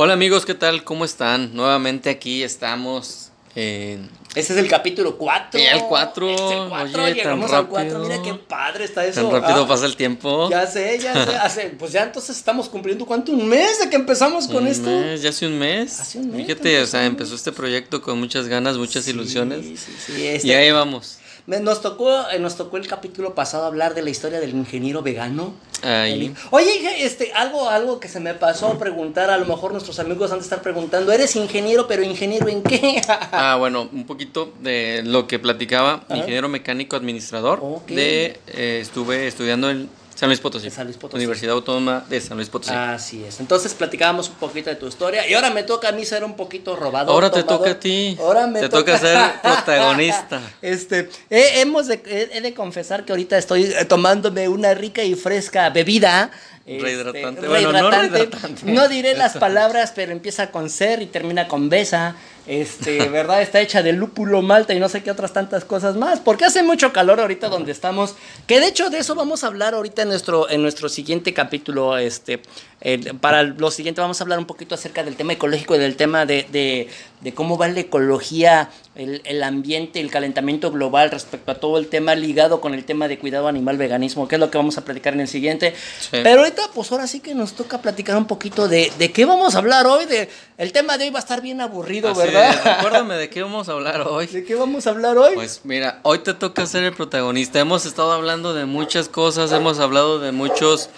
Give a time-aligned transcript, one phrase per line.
[0.00, 0.84] Hola amigos, ¿qué tal?
[0.84, 1.54] ¿Cómo están?
[1.54, 4.08] Nuevamente aquí estamos en...
[4.36, 5.58] Este es el capítulo 4.
[5.58, 6.30] Ya el 4.
[6.30, 7.98] Este es el 4, Oye, llegamos tan al 4.
[7.98, 9.22] Mira qué padre está eso.
[9.28, 10.48] Tan rápido Ah, pasa el tiempo.
[10.50, 11.36] Ya sé, ya sé.
[11.42, 14.88] hace- pues ya entonces estamos cumpliendo cuánto, un mes de que empezamos con Un esto.
[14.88, 15.98] mes, ya hace un mes.
[15.98, 19.64] Hace un mes Fíjate, o sea, empezó este proyecto con muchas ganas, muchas Sí, ilusiones.
[19.66, 19.76] Sí,
[20.06, 21.18] sí, este- Y ahí vamos.
[21.48, 25.00] Me- nos, tocó, eh, nos tocó el capítulo pasado hablar de la historia del ingeniero
[25.02, 25.54] vegano.
[25.82, 26.26] Ahí.
[26.26, 29.98] El- Oye, este, algo, algo que se me pasó a preguntar, a lo mejor nuestros
[29.98, 33.00] amigos han de estar preguntando, ¿eres ingeniero, pero ingeniero en qué?
[33.32, 37.60] Ah, bueno, un poquito de lo que platicaba, ingeniero mecánico administrador.
[37.86, 40.66] De, eh, estuve estudiando en San Luis Potosí.
[40.66, 41.16] En San Luis Potosí.
[41.18, 42.72] Universidad Autónoma de San Luis Potosí.
[42.74, 43.38] Así es.
[43.38, 46.34] Entonces platicábamos un poquito de tu historia y ahora me toca a mí ser un
[46.34, 47.12] poquito robado.
[47.12, 48.16] Ahora te toca a ti.
[48.20, 50.40] Ahora me Te toca ser protagonista.
[50.60, 55.04] Este, he- hemos de, he, he de confesar que ahorita estoy eh, tomándome una rica
[55.04, 56.30] y fresca bebida.
[56.66, 57.46] este, Rehidratante.
[57.46, 58.62] Bueno, no rehidratante.
[58.64, 62.16] No diré las palabras, pero empieza con ser y termina con besa.
[62.48, 63.42] Este, ¿verdad?
[63.42, 66.18] Está hecha de lúpulo, malta y no sé qué otras tantas cosas más.
[66.18, 68.14] Porque hace mucho calor ahorita donde estamos.
[68.46, 71.98] Que de hecho de eso vamos a hablar ahorita en nuestro, en nuestro siguiente capítulo.
[71.98, 72.40] Este,
[72.80, 75.96] eh, para lo siguiente vamos a hablar un poquito acerca del tema ecológico y del
[75.96, 76.88] tema de, de-
[77.20, 81.88] de cómo va la ecología, el, el ambiente, el calentamiento global respecto a todo el
[81.88, 84.84] tema ligado con el tema de cuidado animal, veganismo, que es lo que vamos a
[84.84, 85.74] platicar en el siguiente.
[86.00, 86.18] Sí.
[86.22, 89.54] Pero ahorita, pues ahora sí que nos toca platicar un poquito de, de qué vamos
[89.54, 90.04] a hablar hoy.
[90.06, 92.50] De, el tema de hoy va a estar bien aburrido, Así ¿verdad?
[92.50, 94.26] es, Recuérdame de qué vamos a hablar hoy.
[94.38, 95.34] ¿De qué vamos a hablar hoy?
[95.34, 97.58] Pues mira, hoy te toca ser el protagonista.
[97.58, 100.90] Hemos estado hablando de muchas cosas, hemos hablado de muchos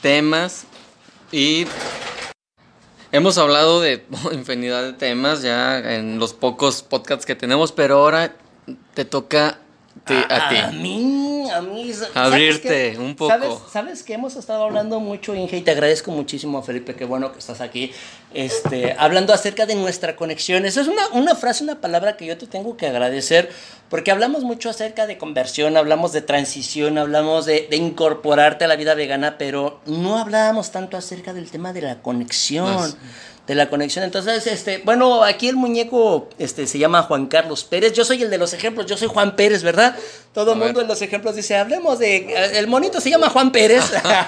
[0.00, 0.64] temas
[1.30, 1.66] y
[3.12, 8.34] hemos hablado de infinidad de temas ya en los pocos podcasts que tenemos, pero ahora
[8.94, 9.58] te toca
[10.06, 10.56] a ti.
[10.56, 11.92] A mí, a mí.
[11.92, 13.30] ¿sabes Abrirte un poco.
[13.30, 17.32] ¿Sabes, sabes que hemos estado hablando mucho, Inge, y te agradezco muchísimo, Felipe, qué bueno
[17.32, 17.92] que estás aquí,
[18.34, 20.64] este, hablando acerca de nuestra conexión.
[20.64, 23.50] Esa es una, una frase, una palabra que yo te tengo que agradecer,
[23.88, 28.76] porque hablamos mucho acerca de conversión, hablamos de transición, hablamos de, de incorporarte a la
[28.76, 32.96] vida vegana, pero no hablábamos tanto acerca del tema de la conexión
[33.46, 34.04] de la conexión.
[34.04, 37.92] Entonces, este, bueno, aquí el muñeco este, se llama Juan Carlos Pérez.
[37.92, 39.96] Yo soy el de los ejemplos, yo soy Juan Pérez, ¿verdad?
[40.32, 40.82] Todo el mundo ver.
[40.84, 42.34] en los ejemplos dice, hablemos de.
[42.58, 43.84] El monito se llama Juan Pérez.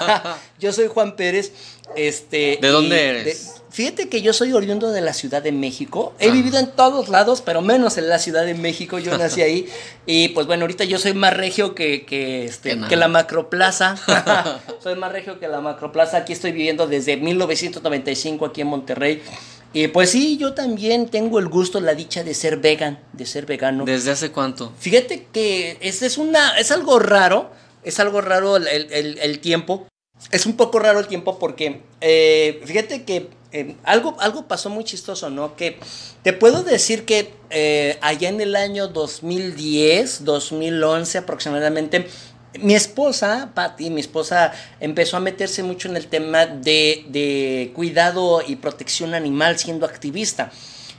[0.59, 1.51] yo soy Juan Pérez.
[1.95, 3.51] Este, ¿De dónde eres?
[3.69, 6.13] fíjate que yo soy oriundo de la Ciudad de México.
[6.19, 8.99] He vivido en todos lados, pero menos en la Ciudad de México.
[8.99, 9.67] Yo nací ahí.
[10.07, 13.95] Y pues bueno, ahorita yo soy más regio que, que, este, que la macroplaza.
[14.83, 16.17] soy más regio que la macroplaza.
[16.17, 19.21] Aquí estoy viviendo desde 1995 aquí en Monterrey.
[19.73, 23.45] Y pues sí, yo también tengo el gusto, la dicha de ser vegan, de ser
[23.45, 23.83] vegano.
[23.83, 24.71] ¿Desde hace cuánto?
[24.79, 27.51] Fíjate que es, es, una, es algo raro,
[27.83, 29.85] es algo raro el, el- el tiempo.
[30.31, 34.83] Es un poco raro el tiempo porque, eh, fíjate que eh, algo, algo pasó muy
[34.83, 35.55] chistoso, ¿no?
[35.55, 35.77] Que
[36.23, 42.07] te puedo decir que eh, allá en el año 2010, 2011 aproximadamente,
[42.59, 48.41] mi esposa, Patty, mi esposa, empezó a meterse mucho en el tema de, de cuidado
[48.45, 50.51] y protección animal siendo activista.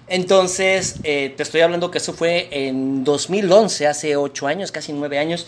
[0.08, 5.46] Entonces, te estoy hablando que eso fue en 2011, hace ocho años, casi nueve años.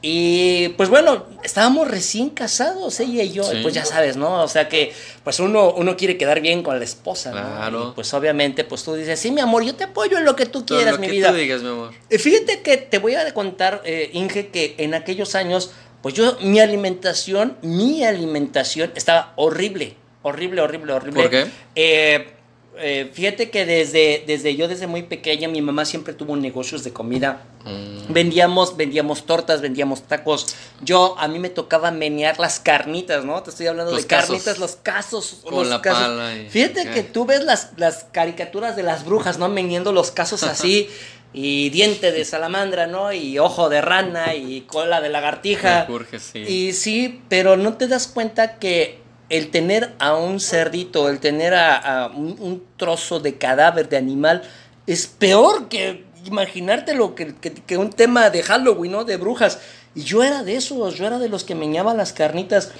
[0.00, 3.42] Y pues bueno, estábamos recién casados, ella y yo.
[3.42, 3.56] Sí.
[3.56, 4.42] y Pues ya sabes, ¿no?
[4.42, 4.92] O sea que
[5.24, 7.36] pues uno, uno quiere quedar bien con la esposa, ¿no?
[7.36, 7.88] Claro.
[7.90, 10.46] Y, pues obviamente, pues tú dices, sí, mi amor, yo te apoyo en lo que
[10.46, 11.30] tú quieras, lo mi que vida.
[11.30, 11.92] tú digas, mi amor.
[12.10, 16.60] Fíjate que te voy a contar, eh, Inge, que en aquellos años, pues yo, mi
[16.60, 21.22] alimentación, mi alimentación estaba horrible, horrible, horrible, horrible.
[21.22, 21.46] ¿Por qué?
[21.74, 22.37] Eh,
[22.80, 26.92] eh, fíjate que desde, desde yo, desde muy pequeña, mi mamá siempre tuvo negocios de
[26.92, 27.42] comida.
[27.64, 28.12] Mm.
[28.12, 30.54] Vendíamos, vendíamos tortas, vendíamos tacos.
[30.82, 33.42] Yo, a mí me tocaba menear las carnitas, ¿no?
[33.42, 34.28] Te estoy hablando Los de casos.
[34.30, 35.40] carnitas, los casos.
[35.44, 36.02] Con los la casos.
[36.02, 39.48] pala y- Fíjate que tú ves las, las caricaturas de las brujas, ¿no?
[39.48, 40.88] Meneando los casos así.
[41.32, 43.12] y diente de salamandra, ¿no?
[43.12, 45.84] Y ojo de rana y cola de lagartija.
[45.86, 46.38] Jorge, sí.
[46.38, 51.54] Y sí, pero no te das cuenta que el tener a un cerdito, el tener
[51.54, 54.42] a, a un, un trozo de cadáver de animal,
[54.86, 59.04] es peor que imaginártelo que, que, que un tema de Halloween, ¿no?
[59.04, 59.58] De brujas.
[59.94, 62.70] Y yo era de esos, yo era de los que meñaban las carnitas.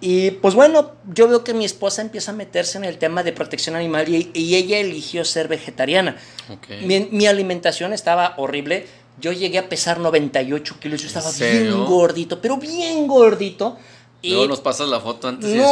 [0.00, 3.32] Y pues bueno, yo veo que mi esposa empieza a meterse en el tema de
[3.32, 6.16] protección animal y, y ella eligió ser vegetariana.
[6.50, 6.82] Ok.
[6.82, 8.86] Mi, mi alimentación estaba horrible.
[9.20, 11.00] Yo llegué a pesar 98 kilos.
[11.00, 13.78] Yo ¿En estaba bien gordito, pero bien gordito.
[14.24, 15.62] Y Luego nos pasas la foto antes y no,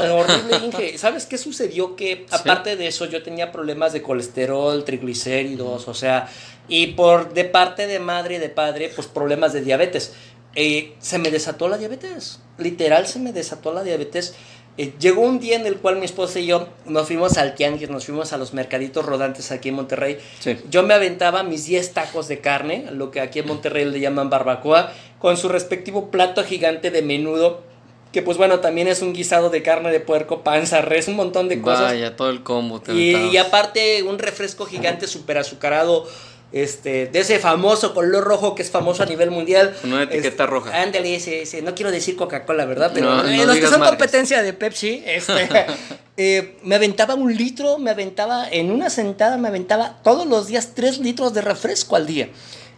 [0.00, 0.10] después.
[0.10, 0.98] horrible, Inge.
[0.98, 1.94] ¿Sabes qué sucedió?
[1.94, 6.28] Que aparte de eso, yo tenía problemas de colesterol, triglicéridos, o sea,
[6.68, 10.12] y por de parte de madre y de padre, pues problemas de diabetes.
[10.56, 12.40] Eh, se me desató la diabetes.
[12.58, 14.34] Literal, se me desató la diabetes.
[14.76, 17.90] eh, llegó un día en el cual mi esposa y yo nos fuimos al tianguis,
[17.90, 20.18] nos fuimos a los mercaditos rodantes aquí en Monterrey.
[20.68, 24.30] Yo me aventaba mis 10 tacos de carne, lo que aquí en Monterrey le llaman
[24.30, 27.62] barbacoa, con su respectivo plato gigante de menudo,
[28.12, 31.48] que pues bueno, también es un guisado de carne de puerco, panza, res, un montón
[31.48, 31.82] de cosas.
[31.82, 32.82] Vaya, todo el combo.
[32.88, 36.06] y, y, aparte un refresco gigante súper azucarado
[36.52, 39.76] este, de ese famoso color rojo que es famoso a nivel mundial.
[39.84, 40.82] Una etiqueta roja.
[40.82, 42.90] Ándale, ese, ese, no quiero decir Coca-Cola, ¿verdad?
[42.92, 45.48] Pero eh, los que son competencia de Pepsi, este,
[46.16, 50.72] eh, me aventaba un litro, me aventaba, en una sentada me aventaba todos los días
[50.74, 52.28] tres litros de refresco al día.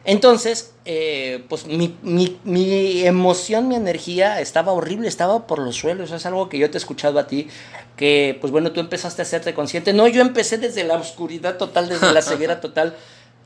[0.05, 6.11] Entonces, eh, pues mi, mi, mi, emoción, mi energía estaba horrible, estaba por los suelos.
[6.11, 7.49] es algo que yo te he escuchado a ti,
[7.97, 9.93] que pues bueno, tú empezaste a hacerte consciente.
[9.93, 12.97] No, yo empecé desde la oscuridad total, desde la ceguera total.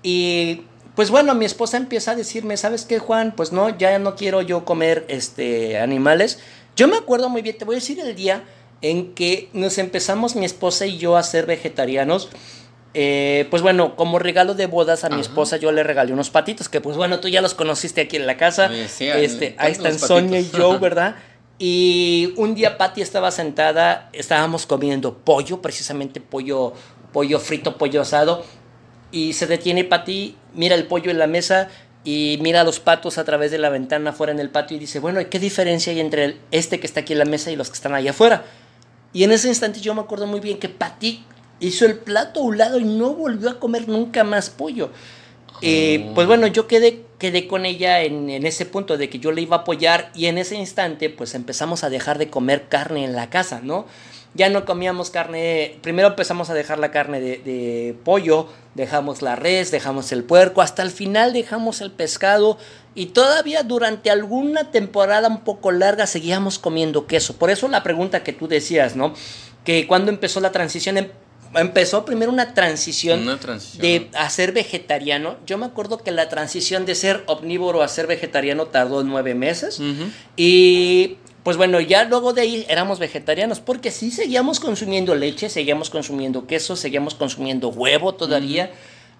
[0.02, 0.62] Y
[0.94, 3.34] pues bueno, mi esposa empieza a decirme, ¿sabes qué, Juan?
[3.36, 6.38] Pues no, ya no quiero yo comer este, animales.
[6.74, 8.44] Yo me acuerdo muy bien, te voy a decir el día
[8.80, 12.30] en que nos empezamos mi esposa y yo a ser vegetarianos.
[12.98, 16.70] Eh, pues bueno, como regalo de bodas a mi esposa yo le regalé unos patitos,
[16.70, 18.70] que pues bueno, tú ya los conociste aquí en la casa.
[18.72, 21.16] este, ahí están Sonia y yo, ¿verdad?
[21.58, 26.72] Y un día Patti estaba sentada, estábamos comiendo pollo, precisamente pollo,
[27.12, 28.42] pollo frito, pollo asado
[29.12, 31.68] y se detiene Pati, mira el pollo en la mesa
[32.02, 34.80] y mira a los patos a través de la ventana afuera en el patio y
[34.80, 37.68] dice, bueno, ¿qué diferencia hay entre este que está aquí en la mesa y los
[37.68, 38.44] que están allá afuera?
[39.12, 41.22] Y en ese instante yo me acuerdo muy bien que Pati
[41.60, 44.90] hizo el plato a un lado y no volvió a comer nunca más pollo.
[45.62, 49.32] Eh, pues bueno, yo quedé, quedé con ella en, en, ese punto de que yo
[49.32, 53.04] le iba a apoyar y en ese instante pues empezamos a dejar de comer carne
[53.04, 53.86] en la casa, ¿no?
[54.36, 59.70] ya no comíamos carne, primero empezamos a dejar la carne de, pollo, dejamos la res,
[59.70, 62.58] dejamos el puerco, hasta el final dejamos el pescado
[62.94, 67.36] y todavía durante alguna temporada un poco larga seguíamos comiendo queso.
[67.36, 69.14] Por eso la pregunta que tú decías, ¿no?
[69.64, 71.08] Que cuando empezó la transición, em,
[71.54, 73.26] empezó primero una transición,
[73.78, 75.36] de a ser vegetariano.
[75.46, 79.80] Yo me acuerdo que la transición de ser omnívoro a ser vegetariano tardó nueve meses.
[80.36, 85.90] Y pues bueno, ya luego de ahí éramos vegetarianos, porque sí seguíamos consumiendo leche, seguíamos
[85.90, 88.72] consumiendo queso, seguíamos consumiendo huevo todavía,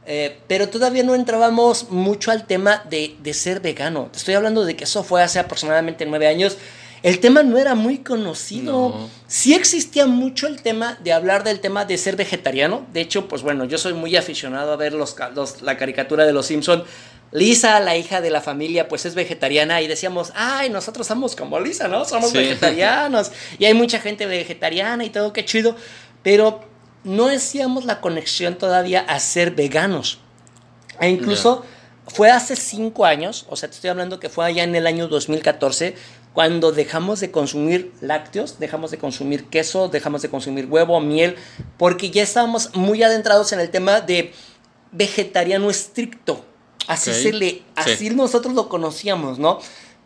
[0.07, 4.09] eh, pero todavía no entrábamos mucho al tema de, ser vegano.
[4.11, 6.59] Te estoy hablando de que eso fue hace aproximadamente nueve años.
[7.03, 9.09] El tema no era muy conocido.
[9.27, 12.87] Sí existía mucho el tema de hablar del tema de ser vegetariano.
[12.93, 15.17] De hecho, pues bueno, yo soy muy aficionado a ver los,
[15.63, 16.85] la caricatura de los Simpson
[17.33, 21.59] Lisa, la hija de la familia, pues es vegetariana y decíamos, ay, nosotros somos como
[21.59, 22.05] Lisa, ¿no?
[22.05, 25.77] Somos vegetarianos y hay mucha gente vegetariana y todo, qué chido,
[26.23, 26.61] pero
[27.05, 30.19] no hacíamos la conexión todavía a ser veganos.
[31.01, 31.65] E incluso
[32.07, 35.09] fue hace cinco años, o sea, te estoy hablando que fue allá en el año
[35.09, 35.95] 2014,
[36.37, 41.35] cuando dejamos de consumir lácteos, dejamos de consumir queso, dejamos de consumir huevo, miel,
[41.79, 44.35] porque ya estábamos muy adentrados en el tema de
[44.93, 46.45] vegetariano estricto.
[46.89, 49.61] Así se le, así nosotros lo conocíamos, ¿no?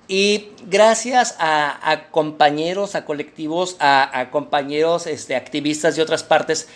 [0.07, 6.69] Y gracias a, compañeros, a colectivos, a, compañeros este, activistas de otras partes,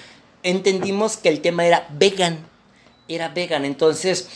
[0.42, 2.44] entendimos que el tema era vegan.
[3.06, 3.64] Era vegan.
[3.64, 4.28] Entonces,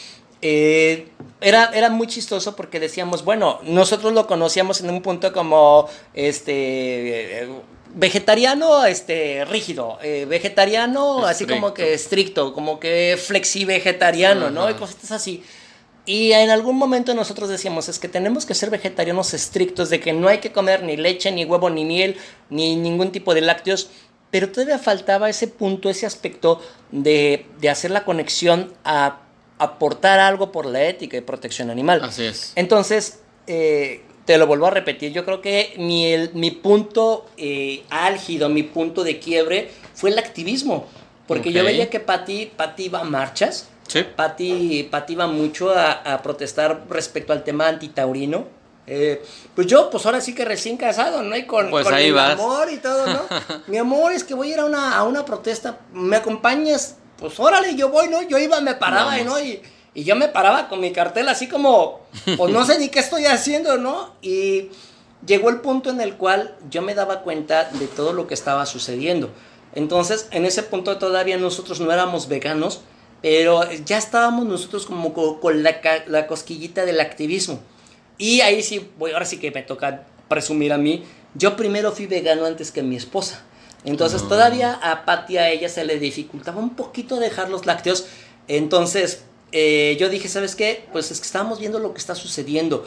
[0.42, 1.08] eh,
[1.40, 7.48] era, era muy chistoso porque decíamos, bueno, nosotros lo conocíamos en un punto como este
[7.94, 14.68] vegetariano este rígido, eh, vegetariano así como que estricto, como que flexi vegetariano, ¿no?
[14.70, 15.42] Y cosas así.
[16.04, 20.12] Y en algún momento nosotros decíamos, es que tenemos que ser vegetarianos estrictos, de que
[20.12, 22.16] no hay que comer ni leche, ni huevo, ni miel,
[22.48, 23.90] ni ningún tipo de lácteos,
[24.30, 29.20] pero todavía faltaba ese punto, ese aspecto de, de hacer la conexión a
[29.58, 32.02] aportar algo por la ética y protección animal.
[32.02, 32.52] Así es.
[32.54, 38.48] Entonces, eh, te lo vuelvo a repetir, yo creo que mi, mi punto eh, álgido,
[38.48, 40.86] mi punto de quiebre fue el activismo,
[41.26, 44.04] porque yo veía que Patti, Patti iba a marchas, Sí.
[44.04, 48.46] Patti, iba mucho a, protestar respecto al tema antitaurino.
[48.86, 49.22] Eh,
[49.54, 51.36] pues yo, pues ahora sí que recién casado, ¿no?
[51.36, 53.22] Y con, pues mi amor y todo, ¿no?
[53.66, 56.96] mi amor, es que voy a ir a una, a una protesta, ¿me acompañas?
[57.18, 58.22] Pues órale, yo voy, ¿no?
[58.22, 59.40] Yo iba, me paraba, ¿no?
[59.40, 59.60] Y,
[59.94, 62.00] y yo me paraba con mi cartel así como,
[62.36, 64.14] pues no sé ni qué estoy haciendo, ¿no?
[64.22, 64.70] Y
[65.26, 68.66] llegó el punto en el cual yo me daba cuenta de todo lo que estaba
[68.66, 69.30] sucediendo.
[69.74, 72.82] Entonces, en ese punto todavía nosotros no éramos veganos,
[73.20, 77.60] pero ya estábamos nosotros como con, la, la, cosquillita del activismo.
[78.16, 81.04] Y ahí sí, voy, ahora sí que me toca presumir a mí.
[81.34, 83.44] Yo primero fui vegano antes que mi esposa.
[83.84, 84.28] Entonces ah.
[84.28, 88.06] todavía a Patti, a ella se le dificultaba un poquito dejar los lácteos.
[88.48, 90.86] Entonces eh, yo dije, ¿sabes qué?
[90.92, 92.86] Pues es que estábamos viendo lo que está sucediendo.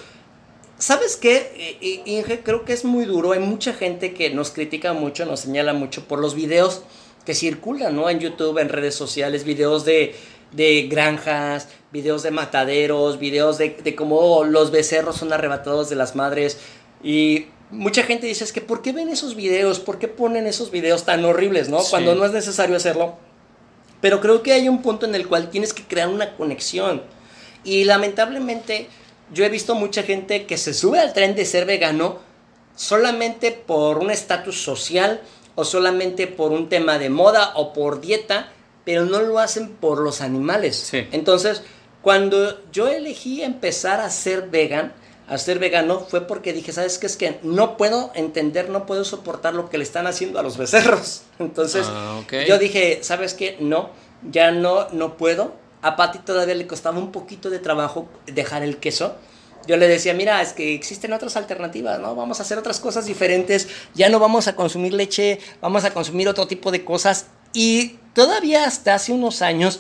[0.78, 2.42] ¿Sabes qué, Inge?
[2.42, 3.34] Creo que es muy duro.
[3.34, 6.82] Hay mucha gente que nos critica mucho, nos señala mucho por los videos
[7.24, 8.10] que circulan, ¿no?
[8.10, 10.16] En YouTube, en redes sociales, videos de,
[10.52, 16.16] de granjas, videos de mataderos, videos de, de cómo los becerros son arrebatados de las
[16.16, 16.58] madres.
[17.04, 19.80] Y mucha gente dice, es que ¿por qué ven esos videos?
[19.80, 21.80] ¿Por qué ponen esos videos tan horribles, ¿no?
[21.90, 23.16] Cuando no es necesario hacerlo.
[24.02, 27.04] Pero creo que hay un punto en el cual tienes que crear una conexión.
[27.64, 28.88] Y lamentablemente
[29.34, 32.20] yo he visto mucha gente que se sube al tren de ser vegano
[32.76, 35.22] solamente por un estatus social
[35.56, 38.52] o solamente por un tema de moda o por dieta,
[38.86, 40.92] pero no lo hacen por los animales.
[41.12, 41.62] Entonces,
[42.02, 44.94] cuando yo elegí empezar a ser vegan,
[45.32, 47.08] a ser vegano, fue porque dije, ¿sabes qué?
[47.08, 50.58] Es que no puedo entender, no puedo soportar lo que le están haciendo a los
[50.58, 51.22] becerros.
[51.40, 53.56] Entonces, ah, yo dije, ¿sabes qué?
[53.62, 53.92] No,
[54.30, 55.56] ya no, no puedo.
[55.82, 59.16] A Pati todavía le costaba un poquito de trabajo dejar el queso.
[59.68, 62.14] Yo le decía, mira, es que existen otras alternativas, ¿no?
[62.14, 66.28] Vamos a hacer otras cosas diferentes, ya no vamos a consumir leche, vamos a consumir
[66.28, 67.28] otro tipo de cosas.
[67.54, 69.80] Y todavía hasta hace unos años,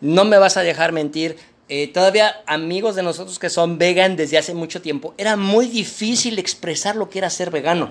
[0.00, 1.38] no me vas a dejar mentir,
[1.74, 6.38] eh, todavía amigos de nosotros que son vegan desde hace mucho tiempo, era muy difícil
[6.38, 7.88] expresar lo que era ser vegano.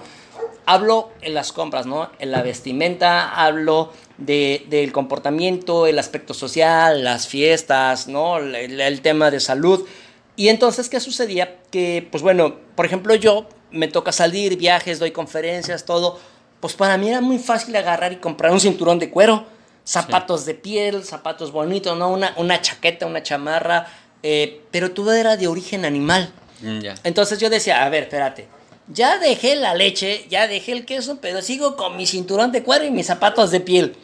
[0.67, 2.11] Hablo en las compras, ¿no?
[2.19, 8.37] En la vestimenta, hablo de, del comportamiento, el aspecto social, las fiestas, ¿no?
[8.37, 9.87] el tema de salud.
[10.35, 11.57] Y entonces, ¿qué sucedía?
[11.71, 16.19] Que, pues bueno, por ejemplo, yo me toca salir, viajes, doy conferencias, todo.
[16.59, 19.47] Pues para mí era muy fácil agarrar y comprar un cinturón de cuero,
[19.83, 22.09] zapatos de piel, zapatos bonitos, ¿no?
[22.09, 23.87] Una, una chaqueta, una chamarra,
[24.23, 26.31] eh, pero todo era de origen animal.
[26.61, 28.47] Mm, entonces yo decía, a ver, espérate,
[28.87, 32.85] ya dejé la leche, ya dejé el queso, pero sigo con mi cinturón de cuero
[32.85, 33.95] y mis zapatos de piel.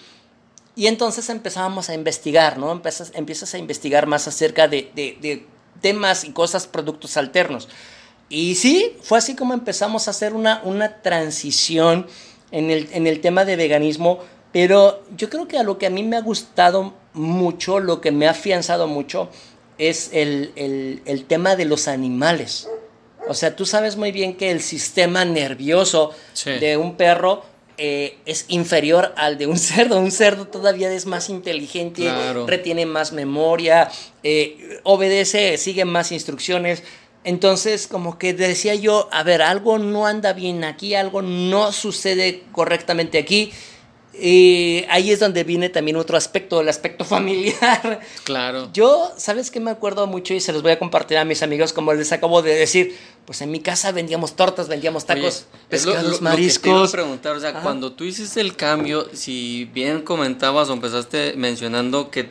[0.76, 2.72] Y entonces empezábamos a investigar, ¿no?
[2.72, 5.46] Empiezas, empiezas a investigar más acerca de, de
[5.82, 7.68] temas y cosas, productos alternos.
[8.30, 12.08] Y sí, fue así como empezamos a hacer una, una transición
[12.52, 14.20] en el, en el tema de veganismo,
[14.52, 18.12] pero yo creo que a lo que a mí me ha gustado mucho, lo que
[18.12, 19.30] me ha afianzado mucho,
[19.78, 22.68] es el, el, el tema de los animales.
[23.28, 26.12] O sea, tú sabes muy bien que el sistema nervioso
[26.46, 27.44] de un perro
[27.78, 30.00] eh, es inferior al de un cerdo.
[30.00, 32.10] Un cerdo todavía es más inteligente,
[32.48, 33.90] retiene más memoria,
[34.24, 36.84] eh, obedece, sigue más instrucciones.
[37.24, 42.44] Entonces, como que decía yo, a ver, algo no anda bien aquí, algo no sucede
[42.54, 43.52] correctamente aquí.
[44.20, 48.00] Y ahí es donde viene también otro aspecto, el aspecto familiar.
[48.24, 48.70] Claro.
[48.74, 51.74] Yo, ¿sabes qué me acuerdo mucho y se los voy a compartir a mis amigos
[51.74, 52.98] como les acabo de decir?
[53.26, 56.92] Pues en mi casa vendíamos tortas, vendíamos tacos, pescados, mariscos.
[56.92, 62.10] te preguntar, o sea, cuando tú hiciste el cambio, si bien comentabas o empezaste mencionando
[62.10, 62.30] que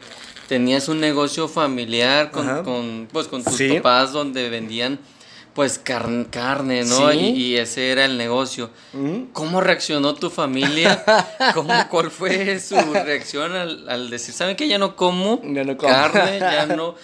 [0.49, 4.99] tenías un negocio familiar con, con pues, con tus papás donde vendían
[5.57, 7.15] pues carne, ¿no?
[7.15, 8.69] Y, ese era el negocio.
[9.33, 11.03] ¿Cómo reaccionó tu familia?
[11.55, 15.41] ¿Cómo, ¿Cuál fue su reacción al, decir, ¿saben que ya no como,
[15.79, 16.39] carne?
[16.47, 16.95] Ya no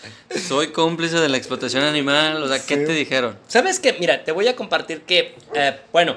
[0.47, 2.43] soy cómplice de la explotación animal.
[2.43, 3.39] O sea, ¿qué te dijeron?
[3.49, 3.97] ¿Sabes qué?
[3.99, 6.17] Mira, te voy a compartir que, eh, bueno,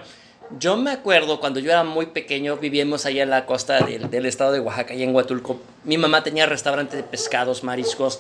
[0.60, 4.26] yo me acuerdo cuando yo era muy pequeño, vivíamos allá en la costa del, del
[4.26, 5.62] estado de Oaxaca, y en Huatulco.
[5.86, 8.20] Mi mamá tenía restaurante de pescados, mariscos.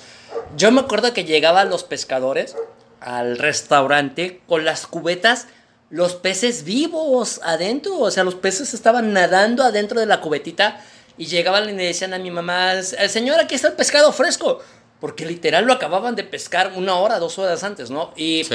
[0.55, 2.55] Yo me acuerdo que llegaban los pescadores
[2.99, 5.47] al restaurante con las cubetas,
[5.89, 7.99] los peces vivos adentro.
[7.99, 10.81] O sea, los peces estaban nadando adentro de la cubetita
[11.17, 14.59] y llegaban y le decían a mi mamá, eh, señora, aquí está el pescado fresco.
[14.99, 18.13] Porque literal lo acababan de pescar una hora, dos horas antes, ¿no?
[18.15, 18.47] Y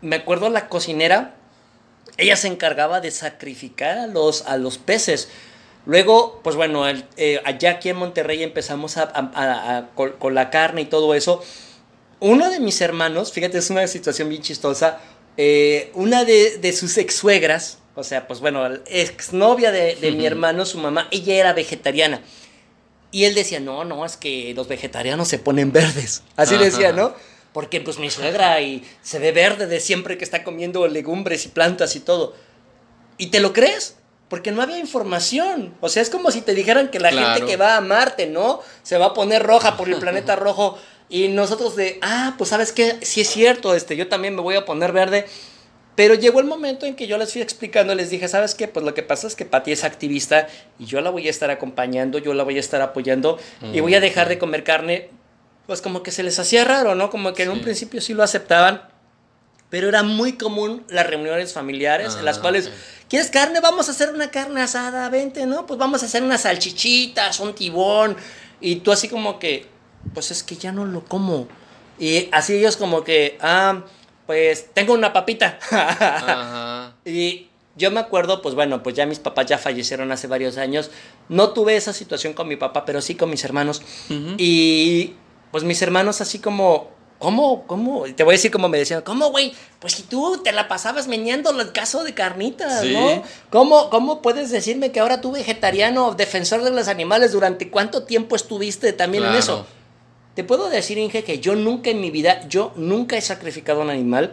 [0.00, 1.34] me acuerdo la cocinera,
[2.16, 5.28] ella se encargaba de sacrificar a los, a los peces.
[5.84, 6.84] Luego, pues bueno,
[7.16, 11.42] eh, allá aquí en Monterrey empezamos a, con, la carne y todo eso
[12.22, 15.00] uno de mis hermanos, fíjate, es una situación bien chistosa,
[15.36, 20.64] eh, una de, sus ex suegras, o sea, pues bueno, exnovia de, de mi hermano,
[20.64, 22.22] su mamá, ella era vegetariana.
[23.10, 26.22] Y él decía, no, no, es que los vegetarianos se ponen verdes.
[26.36, 27.14] Así decía, ¿no?
[27.52, 31.48] Porque pues mi suegra y se ve verde de siempre que está comiendo legumbres y
[31.48, 32.34] plantas y todo.
[33.18, 33.96] ¿Y te lo crees?
[34.30, 35.74] Porque no había información.
[35.82, 38.60] O sea, es como si te dijeran que la gente que va a Marte, ¿no?
[38.82, 40.78] Se va a poner roja por el planeta rojo.
[41.12, 44.54] Y nosotros de, ah, pues sabes qué, sí es cierto, este, yo también me voy
[44.54, 45.26] a poner verde.
[45.94, 48.66] Pero llegó el momento en que yo les fui explicando, les dije, ¿sabes qué?
[48.66, 51.50] Pues lo que pasa es que Pati es activista y yo la voy a estar
[51.50, 53.38] acompañando, yo la voy a estar apoyando
[53.74, 55.10] y voy a mm, dejar de comer carne.
[55.66, 57.10] Pues como que se les hacía raro, ¿no?
[57.10, 58.80] Como que en un principio sí lo aceptaban,
[59.68, 62.70] pero era muy común las reuniones familiares en las ah, cuales,
[63.10, 63.60] ¿quieres carne?
[63.60, 65.66] Vamos a hacer una carne asada, vente, ¿no?
[65.66, 68.16] Pues vamos a hacer unas salchichitas, un tibón.
[68.62, 69.71] Y tú así como que,
[70.14, 71.48] pues es que ya no lo como.
[71.98, 73.84] Y así ellos como que, ah,
[74.26, 75.58] pues tengo una papita.
[75.70, 76.94] Ajá.
[77.04, 80.90] Y yo me acuerdo, pues bueno, pues ya mis papás ya fallecieron hace varios años.
[81.28, 83.82] No tuve esa situación con mi papá, pero sí con mis hermanos.
[84.38, 85.14] Y
[85.50, 87.64] pues mis hermanos así como, ¿cómo?
[87.66, 88.04] ¿Cómo?
[88.14, 89.54] Te voy a decir como me decían, ¿cómo, güey?
[89.78, 92.92] Pues si tú te la pasabas meneando el caso de carnitas, Sí.
[92.92, 93.22] ¿no?
[93.50, 98.34] ¿Cómo, ¿Cómo puedes decirme que ahora tú vegetariano, defensor de los animales, durante cuánto tiempo
[98.36, 99.66] estuviste también en eso?
[100.34, 103.90] Te puedo decir, Inge, que yo nunca en mi vida, yo nunca he sacrificado un
[103.90, 104.32] animal.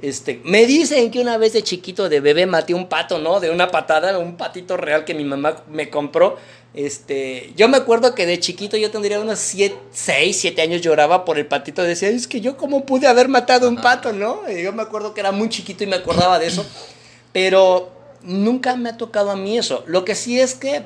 [0.00, 3.40] Este, me dicen que una vez de chiquito, de bebé, maté un pato, ¿no?
[3.40, 6.36] De una patada, un patito real que mi mamá me compró.
[6.74, 11.38] Este, yo me acuerdo que de chiquito yo tendría unos 6, 7 años, lloraba por
[11.38, 11.82] el patito.
[11.82, 14.40] Decía, es que yo cómo pude haber matado un pato, ¿no?
[14.50, 16.66] Y yo me acuerdo que era muy chiquito y me acordaba de eso.
[17.32, 17.90] Pero
[18.22, 19.84] nunca me ha tocado a mí eso.
[19.86, 20.82] Lo que sí es que,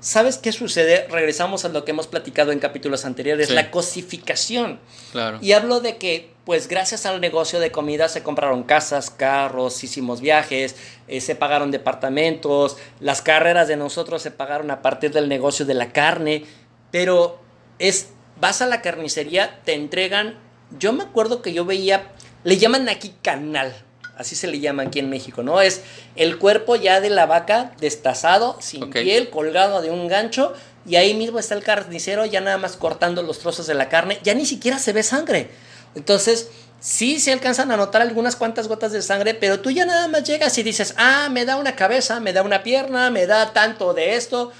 [0.00, 1.06] ¿sabes qué sucede?
[1.10, 3.54] Regresamos a lo que hemos platicado en capítulos anteriores, Sí.
[3.54, 4.80] la cosificación.
[5.12, 5.38] Claro.
[5.40, 10.20] Y hablo de que, pues gracias al negocio de comida se compraron casas, carros, hicimos
[10.20, 10.74] viajes,
[11.06, 15.74] eh, se pagaron departamentos, las carreras de nosotros se pagaron a partir del negocio de
[15.74, 16.44] la carne,
[16.90, 17.38] pero
[17.78, 18.08] es,
[18.40, 20.38] vas a la carnicería, te entregan,
[20.78, 22.08] yo me acuerdo que yo veía,
[22.42, 23.74] le llaman aquí canal,
[24.20, 25.62] así se le llama aquí en México, ¿no?
[25.62, 25.80] Es
[26.14, 30.52] el cuerpo ya de la vaca destazado, sin piel, colgado de un gancho,
[30.86, 34.18] y ahí mismo está el carnicero ya nada más cortando los trozos de la carne,
[34.22, 35.48] ya ni siquiera se ve sangre.
[35.94, 36.50] Entonces,
[36.80, 40.24] sí se alcanzan a notar algunas cuantas gotas de sangre, pero tú ya nada más
[40.24, 43.94] llegas y dices, ah, me da una cabeza, me da una pierna, me da tanto
[43.94, 44.52] de esto,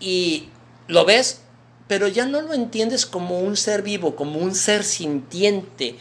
[0.00, 0.48] y
[0.88, 1.42] lo ves,
[1.86, 5.96] pero ya no lo entiendes como un ser vivo, como un ser sintiente.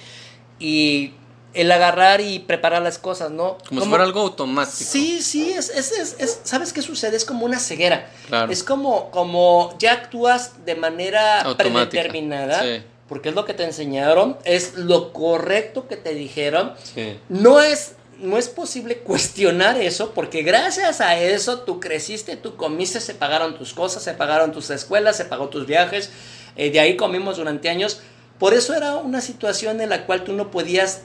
[0.59, 1.13] Y
[1.53, 3.57] el agarrar y preparar las cosas, ¿no?
[3.67, 4.75] Como, si fuera algo automático.
[4.77, 7.17] Sí, sí, es, es, es- es- ¿sabes qué sucede?
[7.17, 8.09] Es como una ceguera.
[8.27, 8.51] Claro.
[8.51, 11.89] Es como, como ya actúas de manera Automática.
[11.89, 12.83] predeterminada, Sí.
[13.09, 16.73] porque es lo que te enseñaron, es lo correcto que te dijeron.
[16.93, 17.17] Sí.
[17.29, 22.99] No es, no es posible cuestionar eso, porque gracias a eso tú creciste, tú comiste,
[22.99, 26.11] se pagaron tus cosas, se pagaron tus escuelas, se pagó tus viajes,
[26.55, 27.99] eh, de ahí comimos durante años.
[28.37, 31.01] Por eso era una situación en la cual tú no podías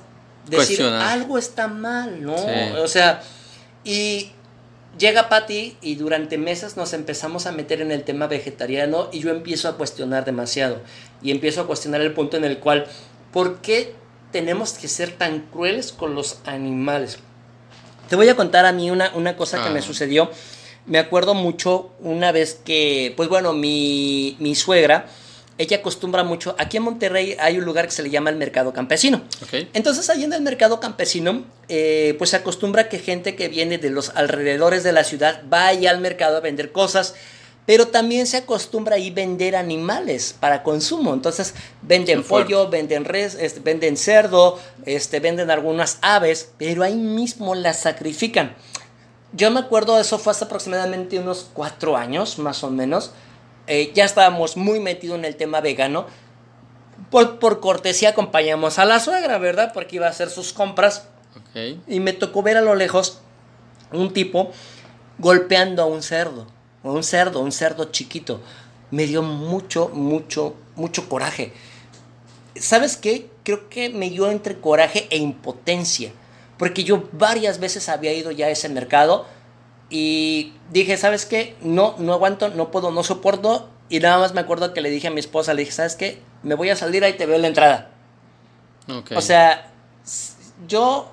[0.46, 1.02] decir Cuestionar.
[1.09, 2.37] algo está mal, ¿no?
[2.38, 2.44] Sí.
[2.83, 3.22] O sea,
[3.85, 4.31] y
[4.98, 9.31] llega Patty y durante meses nos empezamos a meter en el tema vegetariano y yo
[9.31, 10.81] empiezo a cuestionar demasiado.
[11.22, 12.87] Y empiezo a cuestionar el punto en el cual,
[13.33, 13.94] ¿por qué
[14.33, 17.18] tenemos que ser tan crueles con los animales?
[18.09, 19.72] Te voy a contar a mí una, una cosa que Ah.
[19.72, 20.31] me sucedió.
[20.85, 25.07] Me acuerdo mucho una vez que, pues bueno, mi, mi suegra,
[25.62, 28.72] ella acostumbra mucho, aquí en Monterrey hay un lugar que se le llama el Mercado
[28.72, 29.22] Campesino.
[29.72, 33.90] Entonces ahí en el mercado campesino, eh, pues se acostumbra que gente que viene de
[33.90, 37.14] los alrededores de la ciudad vaya al mercado a vender cosas,
[37.64, 41.14] pero también se acostumbra ahí vender animales para consumo.
[41.14, 47.55] Entonces venden pollo, venden res, este, venden cerdo, este, venden algunas aves, pero ahí mismo
[47.55, 48.57] las sacrifican.
[49.33, 53.12] Yo me acuerdo, eso fue hace aproximadamente unos cuatro años, más o menos.
[53.74, 56.04] Eh, ya estábamos muy metidos en el tema vegano.
[57.11, 59.72] Por, por cortesía acompañamos a la suegra, ¿verdad?
[59.72, 61.08] Porque iba a hacer sus compras.
[61.87, 63.22] Y me tocó ver a lo lejos
[63.90, 64.50] un tipo
[65.18, 66.46] golpeando a un cerdo.
[66.85, 68.42] A un cerdo, un cerdo chiquito.
[68.90, 71.54] Me dio mucho, mucho, mucho coraje.
[72.54, 73.30] ¿Sabes qué?
[73.42, 76.12] Creo que me dio entre coraje e impotencia.
[76.58, 79.24] Porque yo varias veces había ido ya a ese mercado
[79.92, 81.55] y dije, ¿sabes qué?
[81.61, 83.68] No, no aguanto, no puedo, no soporto.
[83.90, 86.18] Y nada más me acuerdo que le dije a mi esposa, le dije, ¿sabes qué?
[86.42, 87.90] Me voy a salir ahí te veo en la entrada.
[88.88, 89.12] Ok.
[89.14, 89.70] O sea,
[90.66, 91.11] yo,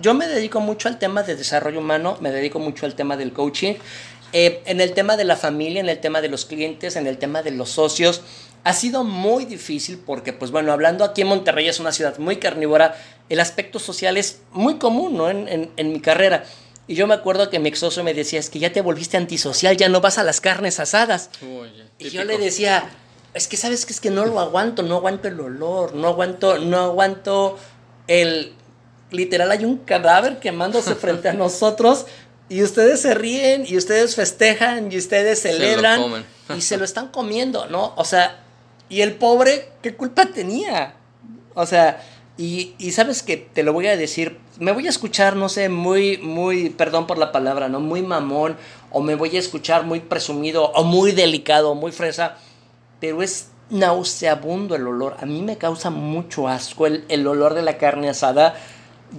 [0.00, 3.32] yo me dedico mucho al tema de desarrollo humano, me dedico mucho al tema del
[3.32, 3.74] coaching,
[4.32, 7.18] eh, en el tema de la familia, en el tema de los clientes, en el
[7.18, 8.22] tema de los socios.
[8.64, 12.36] Ha sido muy difícil porque, pues bueno, hablando aquí en Monterrey es una ciudad muy
[12.36, 12.96] carnívora,
[13.28, 15.28] el aspecto social es muy común, ¿no?
[15.28, 16.44] En, en- en mi carrera.
[16.88, 19.16] Y yo me acuerdo que mi ex socio me decía, es que ya te volviste
[19.16, 21.30] antisocial, ya no vas a las carnes asadas.
[21.42, 22.90] Oye, Y yo le decía,
[23.34, 26.58] es que sabes que es que no lo aguanto, no aguanto el olor, no aguanto,
[26.58, 27.58] no aguanto
[28.08, 28.54] el
[29.12, 32.06] literal hay un cadáver quemándose frente a nosotros
[32.48, 37.66] y ustedes se ríen y ustedes festejan y ustedes celebran y se lo están comiendo,
[37.66, 37.94] ¿no?
[37.96, 38.40] O sea,
[38.88, 40.94] y el pobre, ¿qué culpa tenía?
[41.54, 42.02] O sea,
[42.38, 45.68] y, y sabes que te lo voy a decir, me voy a escuchar, no sé,
[45.68, 47.80] muy, muy, perdón por la palabra, ¿no?
[47.80, 48.56] Muy mamón,
[48.90, 52.36] o me voy a escuchar muy presumido, o muy delicado, muy fresa,
[53.00, 55.16] pero es nauseabundo el olor.
[55.20, 58.54] A mí me causa mucho asco el, el olor de la carne asada.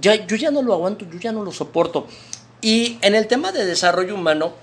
[0.00, 2.06] Ya, yo ya no lo aguanto, yo ya no lo soporto.
[2.60, 4.54] Y en el tema de desarrollo humano,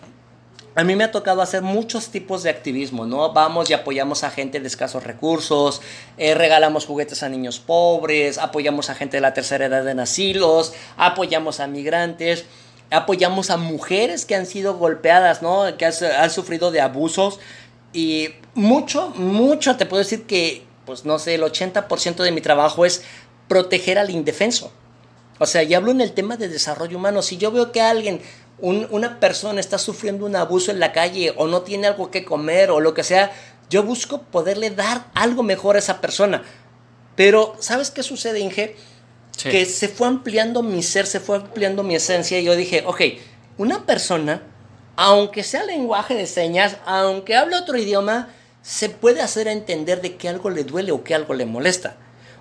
[0.73, 3.33] a mí me ha tocado hacer muchos tipos de activismo, ¿no?
[3.33, 5.81] Vamos y apoyamos a gente de escasos recursos,
[6.17, 10.73] eh, regalamos juguetes a niños pobres, apoyamos a gente de la tercera edad en asilos,
[10.95, 12.45] apoyamos a migrantes,
[12.89, 15.65] apoyamos a mujeres que han sido golpeadas, ¿no?
[15.77, 17.39] Que han, sufrido de abusos.
[17.91, 22.85] Y mucho, mucho, te puedo decir que, pues no sé, el 80% de mi trabajo
[22.85, 23.03] es
[23.49, 24.71] proteger al indefenso.
[25.39, 27.21] O sea, y hablo en el tema de desarrollo humano.
[27.21, 28.21] Si yo veo que alguien
[28.61, 32.69] una persona está sufriendo un abuso en la calle o no tiene algo que comer
[32.71, 33.31] o lo que sea,
[33.69, 36.43] yo busco poderle dar algo mejor a esa persona.
[37.15, 38.75] Pero, ¿sabes qué sucede, Inge?
[39.41, 43.01] Que se fue ampliando mi ser, se fue ampliando mi esencia y yo dije, ok,
[43.57, 44.43] una persona,
[44.95, 48.29] aunque sea lenguaje de señas, aunque hable otro idioma,
[48.61, 51.95] se puede hacer entender de que algo le duele o que algo le molesta.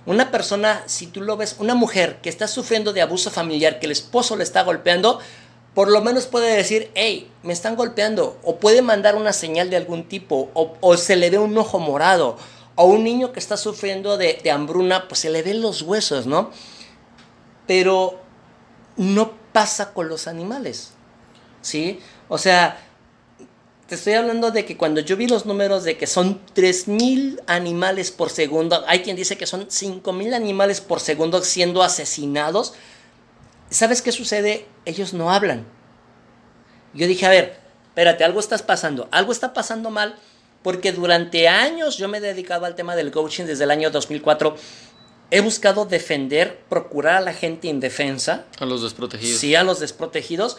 [0.06, 3.86] Una persona, si tú lo ves, una mujer que está sufriendo de abuso familiar, que
[3.86, 5.20] el esposo le está golpeando,
[5.80, 9.78] por lo menos puede decir, hey, me están golpeando, o puede mandar una señal de
[9.78, 12.36] algún tipo, o, se le ve un ojo morado,
[12.74, 16.50] o un niño que está sufriendo de, hambruna, pues se le ven los huesos, ¿no?
[17.66, 18.20] Pero
[18.98, 20.90] no pasa con los animales,
[21.62, 22.00] ¿sí?
[22.28, 22.78] O sea,
[23.86, 28.10] te estoy hablando de que cuando yo vi los números de que son 3.000 animales
[28.10, 32.74] por segundo, hay quien dice que son 5.000 animales por segundo siendo asesinados,
[33.70, 34.66] ¿Sabes qué sucede?
[34.84, 35.64] Ellos no hablan.
[36.92, 40.16] Yo dije, a ver, espérate, algo está pasando, algo está pasando mal,
[40.62, 44.56] porque durante años yo me he dedicado al tema del coaching desde el año 2004.
[45.30, 48.46] He buscado defender, procurar a la gente indefensa.
[48.58, 49.38] A los desprotegidos.
[49.38, 50.56] Sí, a los desprotegidos.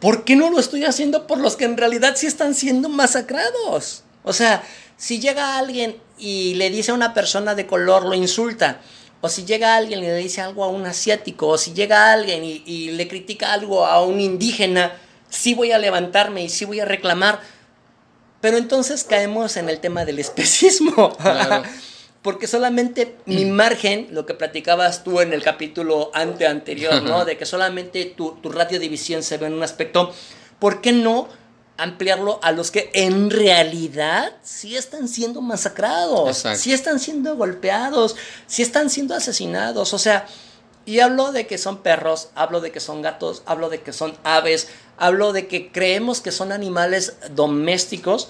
[0.00, 4.04] ¿Por qué no lo estoy haciendo por los que en realidad sí están siendo masacrados?
[4.22, 4.62] O sea,
[4.98, 8.80] si llega alguien y le dice a una persona de color, lo insulta,
[9.24, 12.44] o si llega alguien y le dice algo a un asiático, o si llega alguien
[12.44, 14.98] y, le critica algo a un indígena,
[15.30, 17.40] sí voy a levantarme y sí voy a reclamar.
[18.42, 21.16] Pero entonces caemos en el tema del especismo.
[22.20, 27.24] Porque solamente mi margen, lo que platicabas tú en el capítulo ante anterior, ¿no?
[27.24, 30.12] De que solamente tu, tu radiodivisión se ve en un aspecto.
[30.58, 31.30] ¿Por qué no?
[31.76, 38.62] Ampliarlo a los que en realidad sí están siendo masacrados, sí están siendo golpeados, sí
[38.62, 39.92] están siendo asesinados.
[39.92, 40.26] O sea,
[40.86, 44.16] y hablo de que son perros, hablo de que son gatos, hablo de que son
[44.22, 48.28] aves, hablo de que creemos que son animales domésticos,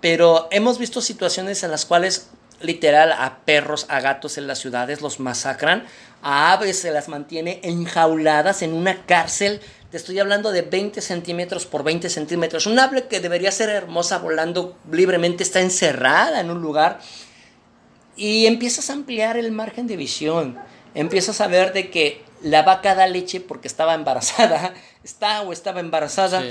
[0.00, 2.28] pero hemos visto situaciones en las cuales
[2.60, 5.84] literal a perros, a gatos en las ciudades los masacran,
[6.22, 9.60] a aves se las mantiene enjauladas en una cárcel
[9.94, 12.66] te estoy hablando de 20 centímetros por 20 centímetros.
[12.66, 16.98] Un ave que debería ser hermosa volando libremente está encerrada en un lugar.
[18.16, 20.58] Y empiezas a ampliar el margen de visión.
[20.96, 24.74] Empiezas a ver de que la vaca da leche porque estaba embarazada.
[25.04, 26.42] Está o estaba embarazada.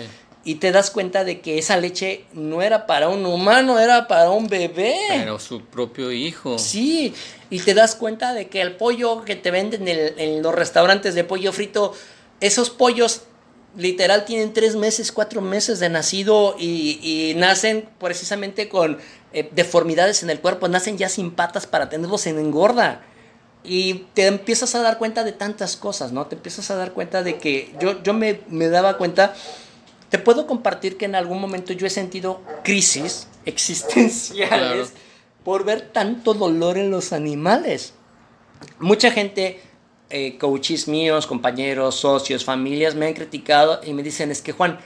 [0.46, 4.30] Y te das cuenta de que esa leche no era para un humano, era para
[4.30, 4.96] un bebé.
[5.10, 6.58] Pero su propio hijo.
[6.60, 7.14] Sí,
[7.50, 11.14] y te das cuenta de que el pollo que te venden en, en los restaurantes
[11.14, 11.94] de pollo frito,
[12.40, 13.24] esos pollos
[13.76, 18.98] literal tienen tres meses, cuatro meses de nacido y, nacen precisamente con
[19.34, 23.04] eh, deformidades en el cuerpo, nacen ya sin patas para tenerlos en engorda.
[23.64, 26.28] Y te empiezas a dar cuenta de tantas cosas, ¿no?
[26.28, 29.34] Te empiezas a dar cuenta de que yo, yo me, daba cuenta,
[30.10, 34.94] te puedo compartir que en algún momento yo he sentido crisis existenciales
[35.46, 37.94] por ver tanto dolor en los animales.
[38.80, 39.62] Mucha gente
[40.16, 44.78] eh, coaches míos, compañeros, socios, familias me han criticado y me dicen, es que Juan,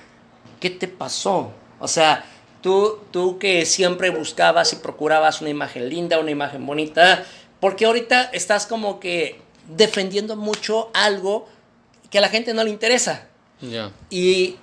[0.61, 1.51] ¿qué te pasó?
[1.81, 2.23] O sea,
[2.61, 7.25] tú, tú que siempre buscabas y procurabas una imagen linda, una imagen bonita,
[7.59, 11.49] porque ahorita estás como que defendiendo mucho algo
[12.09, 13.27] que a la gente no le interesa.
[14.09, 14.55] Y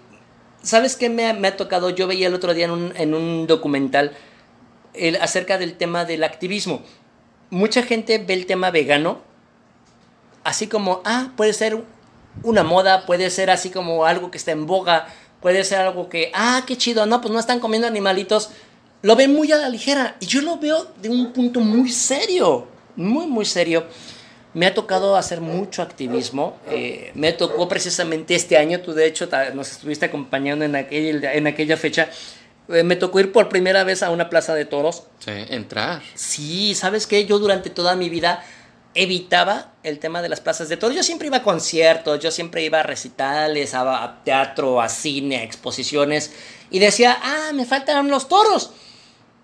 [0.62, 1.90] ¿sabes qué me ha, tocado?
[1.90, 4.12] Yo veía el otro día en un, en un documental
[4.94, 6.82] el, acerca del tema del activismo.
[7.50, 9.33] Mucha gente ve el tema vegano
[10.44, 11.82] así como, ah, puede ser
[12.42, 15.08] una moda, puede ser así como algo que está en boga,
[15.40, 18.50] puede ser algo que, ah, qué chido, no, pues no están comiendo animalitos.
[19.02, 22.66] Lo ven muy a la ligera y yo lo veo de un punto muy serio,
[22.96, 23.84] muy, muy serio.
[24.54, 26.56] Me ha tocado hacer mucho activismo.
[26.70, 31.46] Eh, me tocó precisamente este año, tú de hecho nos estuviste acompañando en, aquel, en
[31.46, 32.08] aquella fecha.
[32.68, 35.04] Eh, me tocó ir por primera vez a una plaza de toros.
[35.18, 36.02] Sí, entrar.
[36.14, 37.26] Sí, ¿sabes qué?
[37.26, 38.44] Yo durante toda mi vida
[38.94, 40.96] evitaba el tema de las plazas de toros.
[40.96, 45.42] Yo siempre iba a conciertos, yo siempre iba a recitales, a, teatro, a cine, a
[45.42, 46.32] exposiciones,
[46.70, 48.70] y decía, ah, me faltan los toros.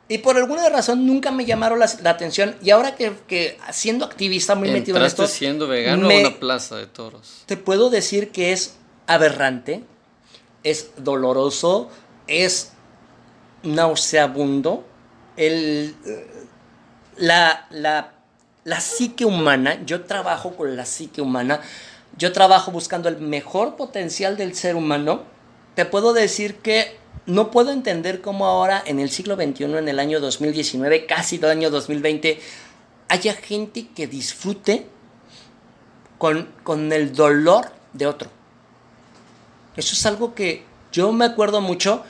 [0.08, 2.56] Y por alguna razón nunca me llamaron la, atención.
[2.62, 5.26] Y ahora que, que, siendo activista muy metido en esto.
[5.28, 7.44] siendo vegano en una plaza de toros.
[7.46, 9.84] Te puedo decir que es aberrante,
[10.64, 11.90] es doloroso,
[12.26, 12.72] es
[13.62, 14.84] nauseabundo.
[15.36, 15.94] El,
[17.16, 18.19] la, la,
[18.64, 21.60] la psique humana, yo trabajo con la psique humana,
[22.16, 25.22] yo trabajo buscando el mejor potencial del ser humano.
[25.74, 29.98] Te puedo decir que no puedo entender cómo ahora en el siglo XXI, en el
[29.98, 32.40] año 2019, casi el año 2020,
[33.08, 34.86] haya gente que disfrute
[36.18, 38.30] con, con el dolor de otro.
[39.76, 42.04] Eso es algo que yo me acuerdo mucho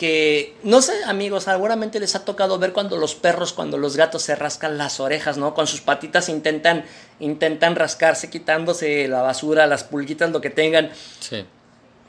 [0.00, 4.22] que, no sé, amigos, seguramente les ha tocado ver cuando los perros, cuando los gatos
[4.22, 5.52] se rascan las orejas, ¿no?
[5.52, 6.86] Con sus patitas intentan,
[7.18, 10.90] intentan rascarse, quitándose la basura, las pulguitas, lo que tengan.
[11.20, 11.44] Sí.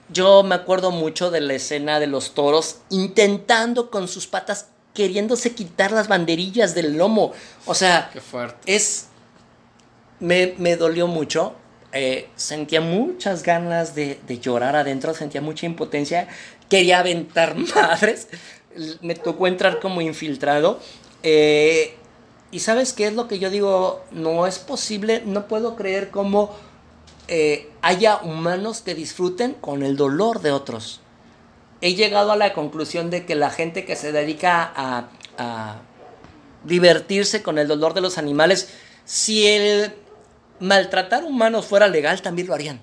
[0.08, 5.54] Yo me acuerdo mucho de la escena de los toros intentando con sus patas, queriéndose
[5.54, 7.34] quitar las banderillas del lomo.
[7.66, 8.74] O sea, Qué fuerte.
[8.74, 9.08] es...
[10.22, 11.56] Me, me dolió mucho.
[11.92, 16.30] eh, sentía muchas ganas de, de llorar adentro, sentía mucha impotencia.
[16.72, 18.30] Quería aventar madres.
[19.02, 20.80] Me tocó entrar como infiltrado.
[21.22, 21.96] eh,
[22.54, 26.54] y sabes qué es lo que yo digo, no es posible, no puedo creer cómo
[27.30, 31.00] eh, haya humanos que disfruten con el dolor de otros.
[31.80, 35.82] He llegado a la conclusión de que la gente que se dedica a, a
[36.66, 38.70] divertirse con el dolor de los animales,
[39.06, 39.94] si el
[40.60, 42.82] maltratar humanos fuera legal, también lo harían.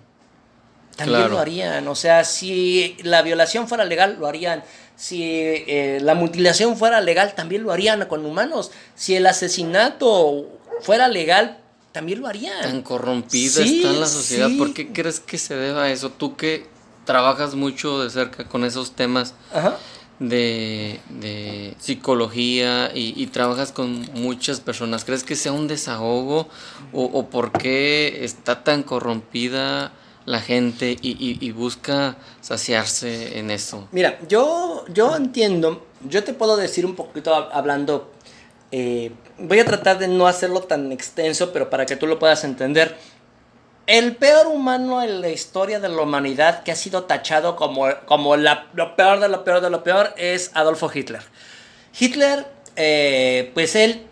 [0.98, 1.34] También Claro.
[1.34, 1.88] lo harían.
[1.88, 4.62] O sea, si la violación fuera legal, lo harían.
[4.96, 8.70] Si eh, la mutilación fuera legal, también lo harían con humanos.
[8.96, 10.46] Si el asesinato
[10.82, 11.58] fuera legal,
[11.92, 12.60] también lo harían.
[12.62, 14.48] Tan corrompida Sí, está en la sociedad.
[14.48, 14.56] sí.
[14.58, 16.10] ¿Por qué crees que se deba a eso?
[16.10, 16.66] Tú que
[17.04, 19.78] trabajas mucho de cerca con esos temas Ajá.
[20.18, 26.48] de, de psicología y, y trabajas con muchas personas, ¿crees que sea un desahogo
[26.92, 29.92] o, o por qué está tan corrompida
[30.28, 33.88] la gente y, busca saciarse en eso?
[33.92, 38.12] Mira, yo, yo entiendo, yo te puedo decir un poquito hab- hablando,
[38.70, 42.44] eh, voy a tratar de no hacerlo tan extenso, pero para que tú lo puedas
[42.44, 42.96] entender.
[43.86, 48.36] El peor humano en la historia de la humanidad que ha sido tachado como, como
[48.36, 51.22] la- lo peor de lo peor de lo peor es Adolfo Hitler.
[51.98, 54.02] Hitler, eh, pues él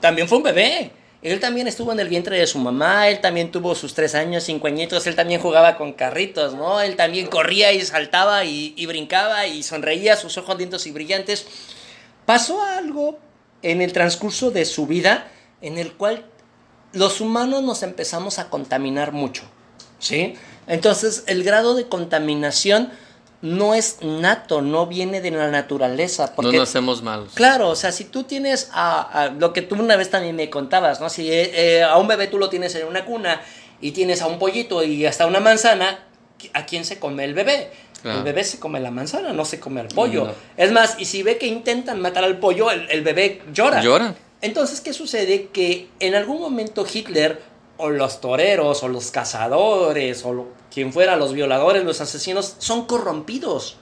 [0.00, 0.90] también fue un bebé.
[1.22, 4.42] Él también estuvo en el vientre de su mamá, él también tuvo sus tres años,
[4.42, 6.80] cinco añitos, él también jugaba con carritos, ¿no?
[6.80, 11.46] Él también corría y saltaba y, y brincaba y sonreía, sus ojos lindos y brillantes.
[12.26, 13.20] Pasó algo
[13.62, 15.30] en el transcurso de su vida
[15.60, 16.24] en el cual
[16.92, 19.44] los humanos nos empezamos a contaminar mucho,
[20.00, 20.34] ¿sí?
[20.66, 22.90] Entonces el grado de contaminación
[23.42, 26.26] no es nato, no viene de la naturaleza.
[26.28, 27.32] No Porque nos hacemos malos.
[27.34, 30.48] Claro, o sea, si tú tienes a, a- lo que tú una vez también me
[30.48, 31.10] contabas, ¿no?
[31.10, 33.40] Si eh, eh, a un bebé tú lo tienes en una cuna
[33.80, 35.98] y tienes a un pollito y hasta una manzana,
[36.54, 37.70] ¿a quién se come el bebé?
[38.00, 38.18] Claro.
[38.18, 40.24] El bebé se come la manzana, no se come al pollo.
[40.26, 40.32] No.
[40.56, 43.80] Es más, y si ve que intentan matar al pollo, el, el bebé llora.
[43.82, 44.14] Llora.
[44.40, 45.48] Entonces, ¿qué sucede?
[45.52, 47.40] Que en algún momento Hitler,
[47.76, 53.76] o los toreros, o los cazadores, o quien fuera, los violadores, los asesinos, son corrompidos.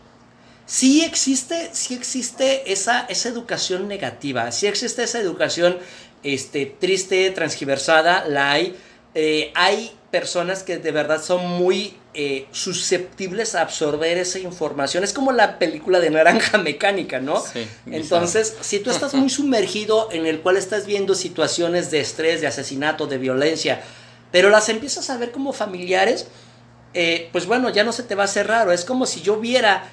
[0.67, 5.79] Sí existe, sí existe esa, esa educación negativa, sí existe esa educación
[6.23, 8.77] este, triste, transgiversada, la hay.
[9.15, 15.05] Eh, hay personas que de verdad son muy eh, susceptibles a absorber esa información.
[15.05, 17.41] Es como la película de Naranja Mecánica, ¿no?
[17.41, 22.41] Sí, Entonces, si tú estás muy sumergido en el cual estás viendo situaciones de estrés,
[22.41, 23.81] de asesinato, de violencia,
[24.33, 26.27] pero las empiezas a ver como familiares,
[26.95, 28.73] eh, pues bueno, ya no se te va a hacer raro.
[28.73, 29.85] Es como si yo viera,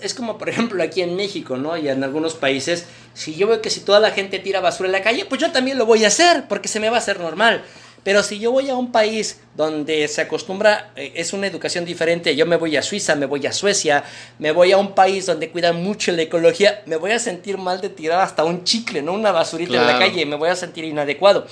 [0.00, 1.76] es como por ejemplo aquí en México, ¿no?
[1.76, 4.92] Y en algunos países, si yo veo que si toda la gente tira basura en
[4.92, 7.18] la calle, pues yo también lo voy a hacer, porque se me va a hacer
[7.18, 7.64] normal.
[8.04, 12.34] Pero si yo voy a un país donde se acostumbra, eh, es una educación diferente,
[12.34, 14.02] yo me voy a Suiza, me voy a Suecia,
[14.38, 17.80] me voy a un país donde cuidan mucho la ecología, me voy a sentir mal
[17.80, 19.12] de tirar hasta un chicle, ¿no?
[19.12, 21.46] Una basurita en la calle, me voy a sentir inadecuado.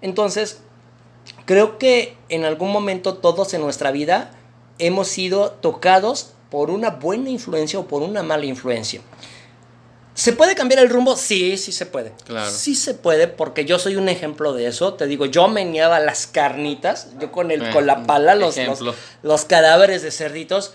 [0.00, 0.60] Entonces,
[1.44, 4.30] creo que en algún momento todos en nuestra vida
[4.78, 9.00] hemos sido tocados por una buena influencia o por una mala influencia.
[10.20, 11.16] ¿Se puede cambiar el rumbo?
[11.16, 12.12] Sí, sí se puede.
[12.26, 12.50] Claro.
[12.50, 14.92] Sí se puede, porque yo soy un ejemplo de eso.
[14.92, 18.54] Te digo, yo meneaba las carnitas, yo con, el, Eh, con la pala, los,
[19.22, 20.74] los, cadáveres de cerditos.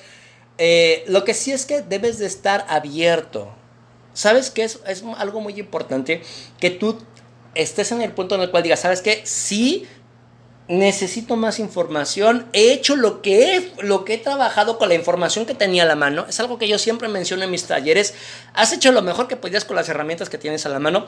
[0.58, 3.54] Eh, lo que sí es que debes de estar abierto.
[4.16, 4.64] ¿Sabes qué?
[4.64, 6.24] Es, es algo muy importante
[6.60, 6.98] que tú
[7.54, 9.22] estés en el punto en el cual digas, ¿sabes qué?
[9.26, 9.86] Sí,
[10.68, 12.48] necesito más información.
[12.54, 15.86] He hecho lo que he, lo que he trabajado con la información que tenía a
[15.86, 16.26] la mano.
[16.28, 18.14] Es algo que yo siempre menciono en mis talleres.
[18.54, 21.06] Has hecho lo mejor que podías con las herramientas que tienes a la mano.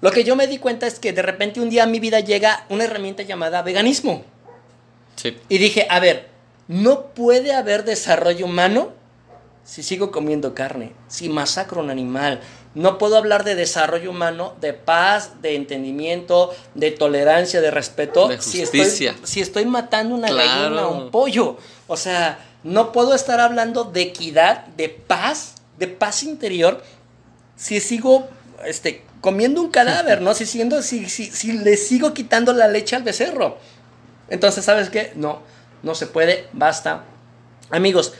[0.00, 2.20] Lo que yo me di cuenta es que de repente un día a mi vida
[2.20, 4.24] llega una herramienta llamada veganismo.
[5.16, 5.36] Sí.
[5.48, 6.28] Y dije, a ver,
[6.68, 8.92] no puede haber desarrollo humano
[9.64, 12.40] si sigo comiendo carne, si masacro un animal.
[12.74, 18.40] No puedo hablar de desarrollo humano, de paz, de entendimiento, de tolerancia, de respeto, De
[18.40, 19.10] si justicia.
[19.12, 20.48] estoy, si estoy matando una Claro.
[20.48, 21.56] gallina, un pollo.
[21.86, 26.82] O sea, no puedo estar hablando de equidad, de paz, de paz interior,
[27.56, 28.28] si sigo
[28.64, 30.34] este, comiendo un cadáver, ¿no?
[30.34, 33.58] Si, siendo, si, si, si le sigo quitando la leche al becerro.
[34.28, 35.12] Entonces, ¿sabes qué?
[35.16, 35.40] No,
[35.82, 37.04] no se puede, basta.
[37.70, 38.12] Amigos,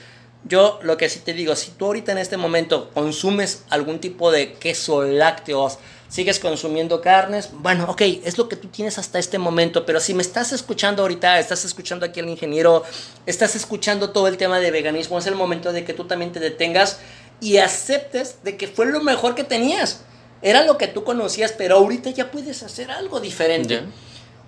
[0.45, 4.31] yo lo que sí te digo, si tú ahorita en este momento consumes algún tipo
[4.31, 9.37] de queso, lácteos, sigues consumiendo carnes, bueno, ok, es lo que tú tienes hasta este
[9.37, 12.83] momento, pero si me estás escuchando ahorita, estás escuchando aquí al ingeniero,
[13.25, 16.39] estás escuchando todo el tema de veganismo, es el momento de que tú también te
[16.39, 16.99] detengas
[17.41, 20.01] y aceptes de que fue lo mejor que tenías.
[20.41, 23.81] Era lo que tú conocías, pero ahorita ya puedes hacer algo diferente.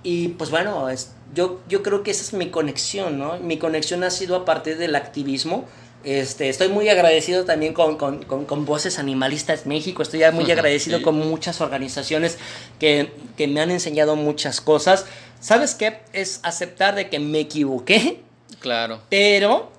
[0.04, 3.38] Y pues bueno, es, yo, yo creo que esa es mi conexión, ¿no?
[3.38, 5.66] Mi conexión ha sido a partir del activismo.
[6.04, 10.98] Este, estoy muy agradecido también con, con, con, con Voces Animalistas México, estoy muy agradecido
[10.98, 11.04] Sí.
[11.04, 12.40] con muchas organizaciones
[12.80, 15.06] que, que me han enseñado muchas cosas.
[15.40, 16.02] ¿Sabes qué?
[16.14, 18.24] Es aceptar de que me equivoqué,
[18.60, 19.02] Claro.
[19.10, 19.72] pero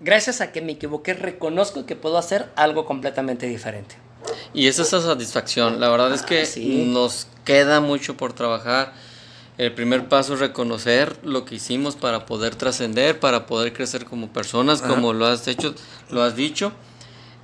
[0.00, 3.96] gracias a que me equivoqué reconozco que puedo hacer algo completamente diferente.
[4.52, 5.80] Y es esa satisfacción.
[5.80, 6.84] La verdad es que Ah, sí.
[6.92, 8.92] nos queda mucho por trabajar.
[9.60, 14.32] El primer paso es reconocer lo que hicimos para poder trascender, para poder crecer como
[14.32, 14.88] personas, Ajá.
[14.94, 15.74] como lo has hecho,
[16.08, 16.72] lo has dicho.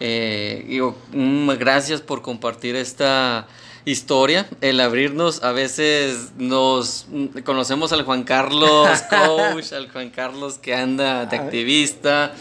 [0.00, 3.46] Eh, digo, mm, gracias por compartir esta
[3.84, 5.42] historia, el abrirnos.
[5.42, 11.36] A veces nos mm, conocemos al Juan Carlos coach, al Juan Carlos que anda de
[11.36, 12.32] activista,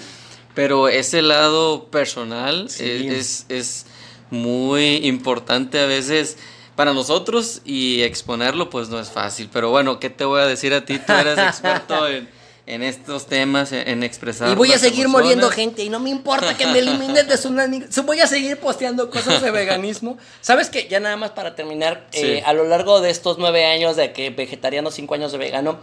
[0.53, 3.09] pero ese lado personal Sí.
[3.09, 3.87] es, es
[4.31, 6.37] muy importante a veces
[6.75, 9.49] para nosotros y exponerlo pues no es fácil.
[9.51, 10.99] Pero bueno, ¿qué te voy a decir a ti?
[10.99, 12.27] Tú eres experto en,
[12.67, 14.49] en estos temas, en, en expresar.
[14.49, 15.37] Y voy a seguir emociones.
[15.37, 17.55] moliendo gente y no me importa que me elimines de su
[18.03, 20.17] Voy a seguir posteando cosas de veganismo.
[20.41, 20.87] ¿Sabes qué?
[20.89, 24.29] Ya nada más para terminar, eh, a lo largo de estos nueve años de que
[24.29, 25.79] vegetariano, cinco años de vegano,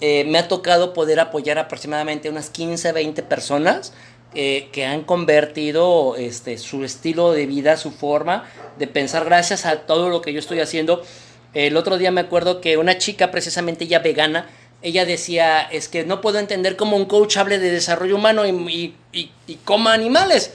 [0.00, 3.92] eh, me ha tocado poder apoyar aproximadamente unas 15, 20 personas
[4.34, 8.44] eh, que han convertido este, su estilo de vida, su forma
[8.78, 11.02] de pensar gracias a todo lo que yo estoy haciendo.
[11.54, 14.48] El otro día me acuerdo que una chica, precisamente ella vegana,
[14.82, 18.50] ella decía, es que no puedo entender cómo un coach hable de desarrollo humano y,
[18.50, 20.52] y, y- y coma animales.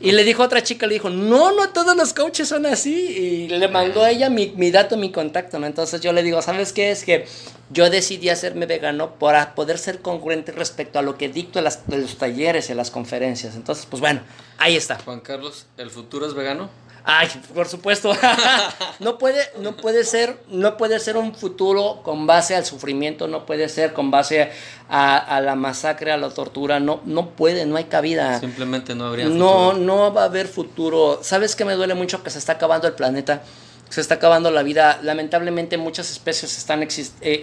[0.00, 2.92] Y le dijo a otra chica, le dijo, no, no todos los coaches son así.
[2.94, 5.66] Y le mandó a ella mi, mi dato, mi contacto, ¿no?
[5.66, 6.90] Entonces yo le digo, ¿sabes qué?
[6.90, 7.26] Es que
[7.70, 11.80] yo decidí hacerme vegano para poder ser congruente respecto a lo que dicto en, las-
[11.90, 13.54] en los talleres en las conferencias.
[13.54, 14.20] Entonces, pues bueno,
[14.58, 14.98] ahí está.
[15.04, 16.68] Juan Carlos, ¿el futuro es vegano?
[17.04, 18.12] Ay, por supuesto.
[19.00, 23.44] no puede, no puede ser, no puede ser un futuro con base al sufrimiento, no
[23.44, 24.50] puede ser con base
[24.88, 28.38] a, a la masacre, a la tortura, no, no puede, no hay cabida.
[28.38, 29.78] Simplemente no habría No, futuro.
[29.84, 31.18] no va a haber futuro.
[31.22, 32.22] ¿Sabes qué me duele mucho?
[32.22, 33.42] Que se está acabando el planeta,
[33.88, 35.00] se está acabando la vida.
[35.02, 36.88] Lamentablemente muchas especies se están eh,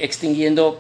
[0.01, 0.79] extinguiendo.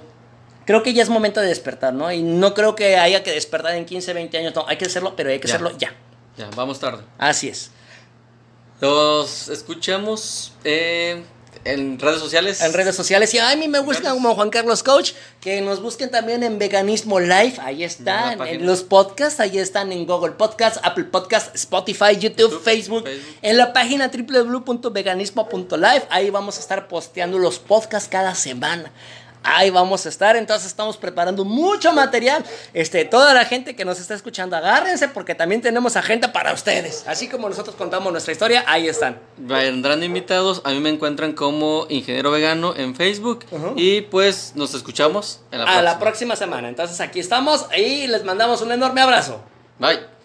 [0.65, 2.11] Creo que ya es momento de despertar, ¿no?
[2.13, 5.15] Y no creo que haya que despertar en 15, 20 años, no, hay que hacerlo,
[5.15, 5.55] pero hay que Ya.
[5.55, 5.93] hacerlo ya.
[6.37, 7.03] Ya, vamos tarde.
[7.17, 7.71] Así es.
[8.81, 11.23] Los escuchamos eh,
[11.65, 12.61] en redes sociales.
[12.61, 13.33] en redes sociales.
[13.33, 15.11] Y a mí me buscan como Juan Carlos Coach.
[15.41, 17.55] Que nos busquen también en Veganismo Live.
[17.59, 18.41] Ahí están.
[18.47, 19.39] En los podcasts.
[19.39, 23.37] Ahí están en Google Podcasts, Apple Podcasts, Spotify, YouTube, YouTube, Facebook, Facebook.
[23.41, 26.03] En la página www.veganismo.live.
[26.09, 28.91] Ahí vamos a estar posteando los podcasts cada semana.
[29.43, 32.43] Ahí vamos a estar, entonces estamos preparando mucho material.
[32.73, 37.05] Este, toda la gente que nos está escuchando, agárrense porque también tenemos agenda para ustedes.
[37.07, 39.17] Así como nosotros contamos nuestra historia, ahí están.
[39.37, 40.61] Vendrán invitados.
[40.65, 43.45] A mí me encuentran como Ingeniero Vegano en Facebook.
[43.75, 45.81] Y pues nos escuchamos en la a próxima.
[45.83, 46.69] la próxima semana.
[46.69, 49.41] Entonces aquí estamos y les mandamos un enorme abrazo.
[49.79, 50.18] Bye.